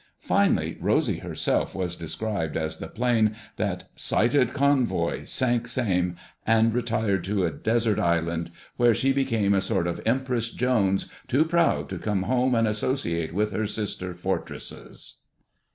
[0.17, 7.23] Finally Rosy herself was described as the plane that "sighted convoy, sank same, and retired
[7.23, 11.99] to a desert island, where she became a sort of Empress Jones, too proud to
[11.99, 15.19] come home and associate with her sister Fortresses."